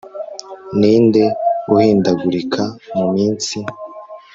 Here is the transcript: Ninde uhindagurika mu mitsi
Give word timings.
Ninde 0.79 1.23
uhindagurika 1.73 2.63
mu 2.97 3.05
mitsi 3.13 3.57